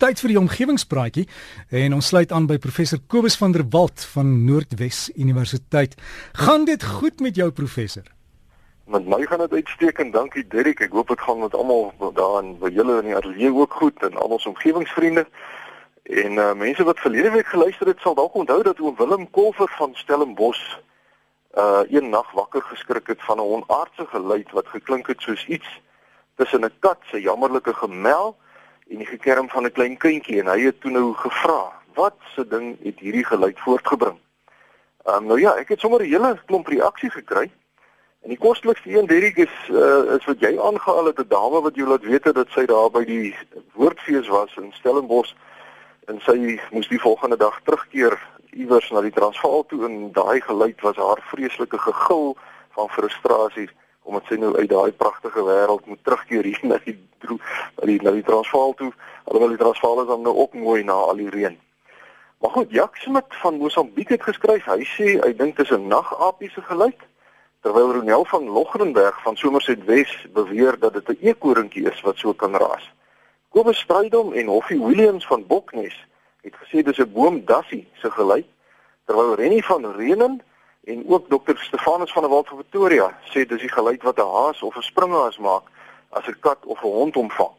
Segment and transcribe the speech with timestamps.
[0.00, 1.26] Tyd vir die omgewingspraatjie
[1.76, 5.98] en ons sluit aan by professor Kobus van der Walt van Noordwes Universiteit.
[6.40, 8.06] Gaan dit goed met jou professor?
[8.88, 10.16] Met my gaan dit uitstekend.
[10.16, 10.80] Dankie Derrick.
[10.80, 14.00] Ek hoop dit gaan met almal daar in by julle in die ateljee ook goed
[14.08, 15.28] en al ons omgewingsvriende.
[16.24, 19.68] En uh mense wat verlede week geluister het, sal dalk onthou dat oom Willem Kolfer
[19.76, 20.78] van Stellenbosch
[21.60, 25.68] uh een nag wakker geskrik het van 'n onaardse geluid wat geklink het soos iets
[26.40, 28.39] tussen 'n kat se jammerlike gemel
[28.90, 32.46] en die gekerm van 'n klein kindjie en hy het toe nou gevra wat se
[32.46, 34.18] ding het hierdie geluid voortgebring.
[35.04, 37.50] Ehm um, nou ja, ek het sommer 'n hele klomp reaksie gekry.
[38.22, 41.74] En die koslikste een Derrick is uh, is wat jy aangehaal het 'n dame wat
[41.74, 43.36] jou laat weet dat sy daar by die
[43.72, 45.32] woordfees was in Stellenbosch
[46.06, 48.18] en sy moes die volgende dag terugkeer
[48.50, 52.36] iewers na die Transvaal toe en daai geluid was haar vreeslike gegil
[52.70, 53.70] van frustrasie
[54.02, 56.98] omdat sy nou uit daai pragtige wêreld moet terugkeer hier na die
[57.80, 58.92] na die die Transvaal toe.
[59.24, 61.58] Alhoewel die Transvaal is dan nou ook mooi na al die reën.
[62.40, 64.64] Maar goed, Jack Smit van Mosambiek het geskryf.
[64.64, 67.00] Hy sê hy dink dit is 'n nagapie se geluid
[67.60, 72.32] terwyl Ronel van Logrenberg van Somerset Wes beweer dat dit 'n eekorinkie is wat so
[72.32, 72.90] kan raas.
[73.48, 76.06] Kobus Strydom en Hoffie Williams van Boknes
[76.40, 78.46] het gesê dis 'n boomdassie se geluid
[79.04, 80.42] terwyl Rennie van Renen
[80.90, 84.34] En ook dokter Stefanus van der Walt van Pretoria sê dis die geluid wat 'n
[84.36, 85.64] haas of 'n springhaas maak
[86.08, 87.54] as 'n kat of 'n hond omvang.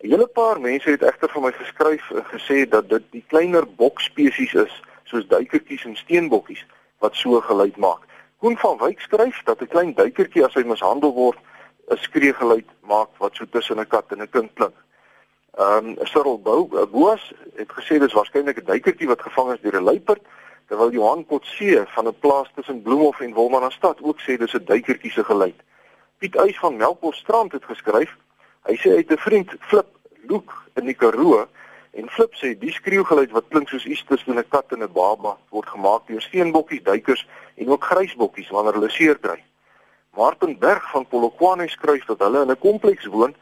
[0.00, 3.66] 'n Hele paar mense het egter vir my geskryf en gesê dat dit die kleiner
[3.66, 6.64] bokspesies is, soos duikertjies en steenbokkies
[6.98, 8.02] wat so geluid maak.
[8.38, 11.38] Koen van Wyk skryf dat 'n klein duikertjie as hy mishandel word,
[11.90, 14.76] 'n skreeugeluid maak wat so tussen 'n kat en 'n kind klink.
[15.58, 19.80] Ehm um, Cyril Bou Boas het gesê dis waarskynlik 'n duikertjie wat gevang is deur
[19.80, 20.22] 'n luiperd
[20.72, 25.10] terwyl Johan Potse van 'n plaas tussen Bloemhof en Wolmaranstad ook sê dis 'n duikertjie
[25.10, 25.58] se geluid.
[26.18, 28.16] Piet Uys van Melkbosstrand het geskryf.
[28.62, 29.86] Hy sê hy het 'n vriend, Flip
[30.28, 31.46] Loek in die Karoo
[31.90, 35.36] en Flip sê die skreeugeluid wat klink soos iets tussen 'n kat en 'n baba
[35.50, 39.44] word gemaak deur steenbokkies, duikers en ook grysbokkies wanneer hulle seer kry.
[40.16, 43.34] Martin Berg van Polokwane skryf dat hulle in 'n kompleks woon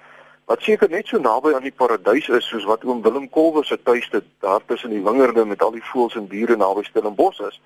[0.50, 3.76] wat seker net so naby aan die paradys is soos wat oom Willem Kolwer se
[3.86, 7.60] tuiste daar tussen die wingerde met al die voëls en diere naby Stellenbosch is.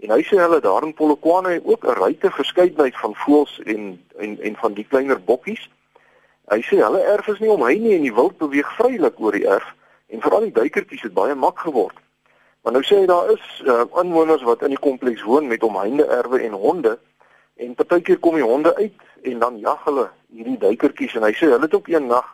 [0.00, 4.40] En hy sê hulle daar in Polokwane ook 'n ryke verskeidenheid van voëls en en
[4.48, 5.68] en van die kleiner bokkies.
[6.48, 9.46] Hy sê hulle erf is nie omhei nie en die wild beweeg vrylik oor die
[9.46, 9.68] erf
[10.08, 11.96] en veral die duikertjies het baie mak geword.
[12.62, 16.06] Maar nou sê hy daar is uh, inwoners wat in die kompleks woon met omheinde
[16.06, 16.98] erwe en honde
[17.56, 21.50] en partykeer kom die honde uit en dan jag hulle hierdie duikertjies en hy sê
[21.50, 22.28] hulle het ook een nag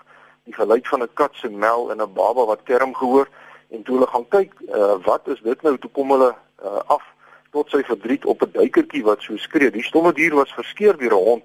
[0.48, 3.28] die geluid van 'n kat se mel en 'n baba wat kerm gehoor
[3.68, 5.78] en toe hulle gaan kyk uh, wat is dit nou?
[5.78, 6.34] Toe kom hulle
[6.64, 7.04] uh, af
[7.50, 9.70] tot sy verdriet op 'n duikertjie wat so skree.
[9.70, 11.44] Die stomme dier was verskeer deur 'n hond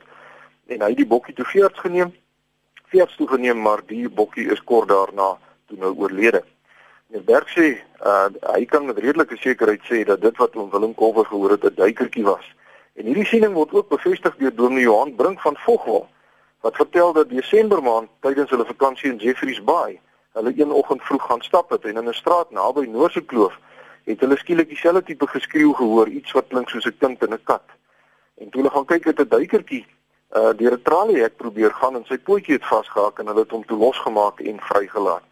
[0.67, 2.13] en hy het die bokkie toe veerts geneem
[2.93, 6.43] veerts toe geneem maar die bokkie is kort daarna toe nou oorlede.
[7.07, 10.95] Meneer Berg sê uh, hy kan met redelike sekerheid sê dat dit wat oom Willem
[10.95, 12.45] Kolwer gehoor het 'n duikertjie was
[12.93, 16.07] En hierdie siening word ook bevestig deur Dominee Johan Brink van Vogwel
[16.63, 19.97] wat vertel dat Desember maand tydens hulle vakansie in Jeffreys Bay,
[20.37, 23.57] hulle een oggend vroeg gaan stap het en in 'n straat naby Noorse Kloof
[24.03, 27.43] het hulle skielik dieselfde tipe geskreeu gehoor, iets wat klink soos 'n kind en 'n
[27.43, 27.67] kat.
[28.37, 29.85] En toe hulle gaan kyk het 'n duikertjie
[30.37, 33.65] uh deur 'n traliehek probeer gaan en sy pootjie het vasgehak en hulle het hom
[33.65, 35.23] toe losgemaak en vrygelaat.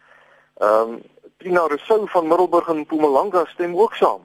[0.62, 1.02] Um,
[1.38, 4.24] Trina Rousseau van Middelburg in Mpumalanga stem ook saam.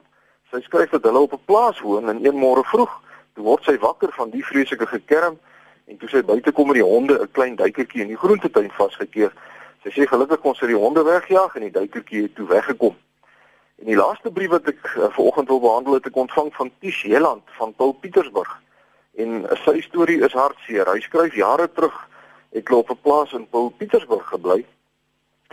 [0.50, 3.00] Sy skryf dat hulle op 'n plaas woon en een môre vroeg
[3.38, 5.36] Toe word sy wakker van die vreeslike gekerm
[5.86, 9.30] en toe sy buite kom met die honde 'n klein duikertjie in die groentetuin vasgekeer.
[9.84, 12.96] Sy sê gelukkig kon sy die honde wegjaag en die duikertjie het toe weggekom.
[13.78, 17.04] En die laaste brief wat ek uh, vanoggend wil behandel het ek ontvang van Tish
[17.06, 18.50] Heland van Paul Pietersburg.
[19.14, 20.90] En uh, sy storie is hartseer.
[20.90, 21.94] Hy skryf jare terug
[22.50, 24.66] het hy op 'n plaas in Paul Pietersburg gebly.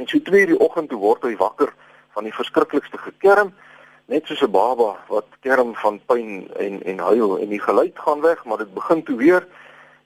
[0.02, 1.70] En so 2:00 die oggend toe word hy wakker
[2.18, 3.54] van die verskriklikste gekerm
[4.06, 8.22] net soos 'n baba wat kerm van pyn en en huil en die geluid gaan
[8.22, 9.48] weg, maar dit begin toe weer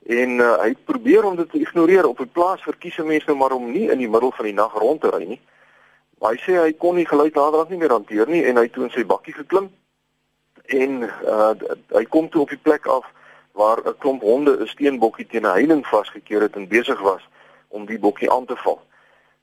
[0.06, 2.08] en uh, hy probeer om dit te ignoreer.
[2.08, 4.74] Op 'n plaas verkies mense nou maar om nie in die middel van die nag
[4.74, 5.42] rond te ry nie.
[6.20, 8.84] Maar hy sê hy kon nie geluid naderhand nie meer hanteer nie en hy toe
[8.84, 9.70] in sy bakkie geklim
[10.66, 11.54] en uh,
[11.96, 13.06] hy kom toe op die plek af
[13.52, 17.28] waar 'n klomp honde 'n steenbokkie teen 'n heining vasgekeer het en besig was
[17.68, 18.82] om die bokkie aan te val.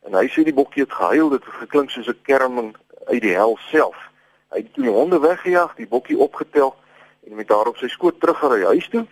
[0.06, 2.76] En hy sê die bokkie het gehuil, dit het geklink soos 'n kerming
[3.06, 3.97] uit die hel self.
[4.50, 6.75] Hy het die honde weggejaag, die bokkie opgetel
[7.26, 9.06] en met haar op sy skoot teruggery huis toe.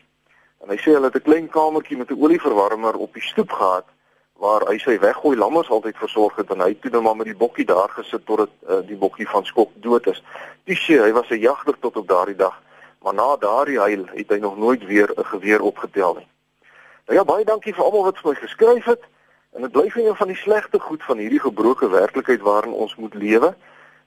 [0.62, 3.86] En hy sê hulle het 'n klein kamertjie met 'n olieverwarmer op die stoep gehad
[4.34, 7.36] waar hy sy weggooi lammers altyd versorg het en hy toe net maar met die
[7.36, 10.22] bokkie daar gesit totdat uh, die bokkie van skok dood is.
[10.64, 12.56] Dis sê hy was 'n jagter tot op daardie dag,
[13.02, 16.28] maar na daardie huil het hy nog nooit weer 'n geweer opgetel nie.
[17.06, 19.02] Nou ja, baie dankie vir almal wat vir my geskryf het.
[19.54, 22.96] En dit bly vir een van die slegte goed van hierdie gebroke werklikheid waarin ons
[22.96, 23.54] moet lewe,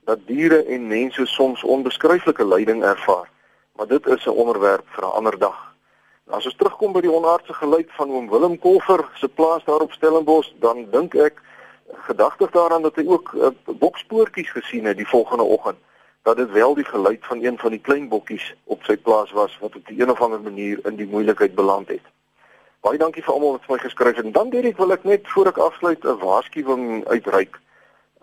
[0.08, 3.30] dat diere en mense soms onbeskryflike lyding ervaar.
[3.76, 5.58] Maar dit is 'n onderwerp vir 'n ander dag.
[6.28, 9.92] As ons terugkom by die onaardse geluid van oom Willem Kolfer se plaas daar op
[9.92, 11.42] Stellenbosch, dan dink ek
[11.94, 15.78] gedagtig daaraan dat hy ook uh, bokspoortjies gesien het die volgende oggend
[16.22, 19.58] dat dit wel die geluid van een van die klein bokkies op sy plaas was
[19.60, 22.04] wat op die een of ander manier in die moeilikheid beland het.
[22.80, 24.26] Baie dankie vir almal wat vir my geskryf het.
[24.26, 27.60] En dan Derek wil ek net voor ek afsluit 'n waarskuwing uitreik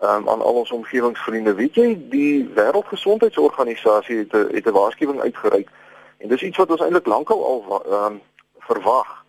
[0.09, 1.53] um, aan al ons omgewingsvriende.
[1.53, 5.69] Weet jy, die Wêreldgesondheidsorganisasie het 'n het 'n waarskuwing uitgereik.
[6.17, 8.21] En dis iets wat ons eintlik lankal al ehm um,
[8.59, 9.23] verwag.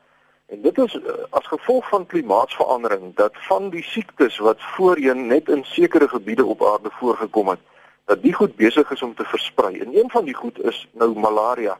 [0.46, 5.48] En dit is uh, as gevolg van klimaatsverandering dat van die siektes wat voorheen net
[5.48, 7.58] in sekere gebiede op aarde voorgekom het,
[8.04, 9.78] dat die goed besig is om te versprei.
[9.78, 11.78] En een van die goed is nou malaria.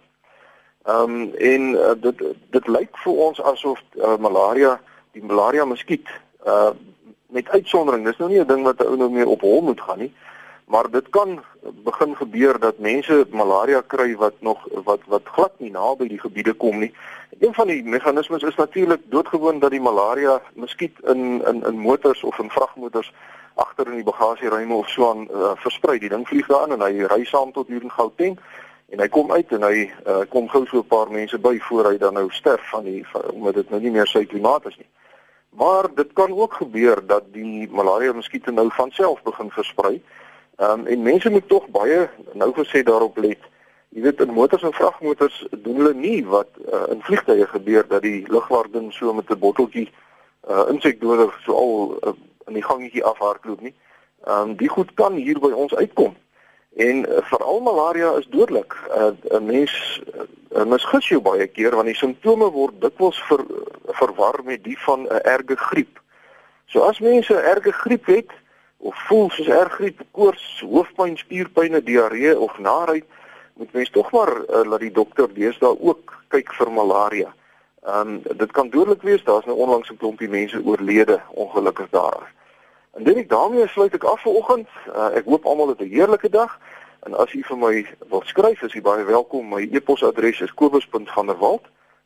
[0.82, 4.80] Ehm um, en uh, dit dit lyk vir ons asof uh, malaria
[5.12, 6.08] die malaria muskiet
[6.46, 6.70] uh
[7.28, 9.98] met uitsondering dis nou nie 'n ding wat ou nou meer op hom moet gaan
[9.98, 10.12] nie
[10.66, 11.44] maar dit kan
[11.84, 16.52] begin gebeur dat mense malaria kry wat nog wat wat glad nie naby die gebiede
[16.52, 16.94] kom nie.
[17.38, 22.22] Een van die meganismes is natuurlik doodgewoon dat die malaria muskiet in in in motors
[22.22, 23.12] of in vragmotors
[23.54, 25.98] agter in die bagasieruime of so aan uh, versprei.
[25.98, 28.38] Die ding vlieg daar en hy ry saam tot hier in Gauteng
[28.90, 31.92] en hy kom uit en hy uh, kom gou so 'n paar mense by voor
[31.92, 34.76] hy dan nou sterf van die van, omdat dit nou nie meer sy klimaat is
[34.76, 34.90] nie.
[35.56, 40.02] Maar dit kan ook gebeur dat die malaria muskiete nou van self begin versprei.
[40.56, 43.38] Ehm um, en mense moet tog baie nou gesê daarop let.
[43.88, 48.02] Jy weet in motors en vragmotors doen hulle nie wat uh, in vliegtye gebeur dat
[48.02, 49.90] die lugwaarding so met 'n botteltjie
[50.48, 52.12] uh, insekdoder so al uh,
[52.46, 53.74] in die gangetjie afhardloop nie.
[54.24, 56.16] Ehm um, die goed kan hier by ons uitkom.
[56.76, 58.76] En uh, veral malaria is dodelik.
[58.92, 60.02] 'n uh, Mens
[60.56, 63.44] uh, misgis jou baie keer want die simptome word dikwels ver,
[63.96, 66.00] verwar met die van 'n erge griep.
[66.66, 68.30] So as mense 'n erge griep het
[68.76, 73.04] of voel soos erg griep, koors, hoofpyn, spierpynne, diarree of naait,
[73.54, 77.34] moet mens tog maar uh, laat die dokter deesdae ook kyk vir malaria.
[77.86, 79.24] Ehm um, dit kan dodelik wees.
[79.24, 82.32] Daar's nou onlangs 'n klompie mense oorlede ongelukkig daar.
[82.92, 84.68] En dit ek daarmee sluit ek af vir oggend.
[84.88, 86.58] Uh, ek hoop almal het 'n heerlike dag.
[87.00, 89.48] En as u vir my wil skryf, is u baie welkom.
[89.48, 90.54] My e-posadres is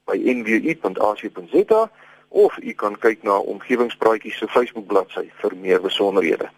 [0.04, 1.90] kobus.vanderwalt@nwu.ac.za
[2.28, 6.50] of u kan kyk na omgewingspraatjies se Facebook bladsy vir meer besonderhede.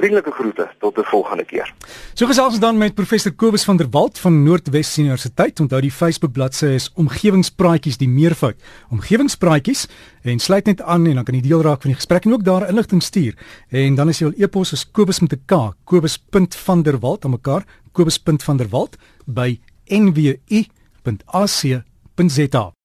[0.00, 1.74] Vriendelike groete tot 'n volgende keer.
[2.14, 5.60] So gesels ons dan met professor Kobus van der Walt van Noordwes Universiteit.
[5.60, 8.56] Onthou die Facebook bladsy is Omgewingspraatjies die meervoud.
[8.90, 9.88] Omgewingspraatjies
[10.22, 12.44] en sluit net aan en dan kan jy deel raak van die gesprek en ook
[12.44, 13.34] daar inligting stuur.
[13.68, 18.96] En dan is jy al e-pos is kobus met 'n k, kobus.vanderwalt aan mekaar, kobus.vanderwalt
[19.26, 20.74] by nwu.ac.za.